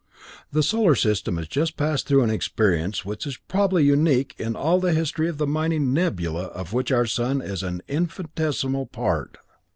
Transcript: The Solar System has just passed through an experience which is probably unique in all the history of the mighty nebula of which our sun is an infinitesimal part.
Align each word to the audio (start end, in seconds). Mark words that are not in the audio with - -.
The 0.51 0.63
Solar 0.63 0.95
System 0.95 1.37
has 1.37 1.47
just 1.47 1.77
passed 1.77 2.07
through 2.07 2.23
an 2.23 2.31
experience 2.31 3.05
which 3.05 3.27
is 3.27 3.37
probably 3.47 3.83
unique 3.83 4.33
in 4.39 4.55
all 4.55 4.79
the 4.79 4.93
history 4.93 5.29
of 5.29 5.37
the 5.37 5.45
mighty 5.45 5.77
nebula 5.77 6.45
of 6.45 6.73
which 6.73 6.91
our 6.91 7.05
sun 7.05 7.39
is 7.39 7.61
an 7.61 7.83
infinitesimal 7.87 8.87
part. 8.87 9.37